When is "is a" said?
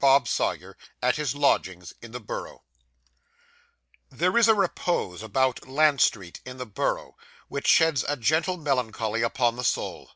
4.38-4.54